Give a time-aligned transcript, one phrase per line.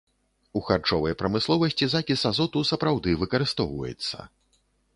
[0.59, 4.17] У харчовай прамысловасці закіс азоту сапраўды выкарыстоўваецца.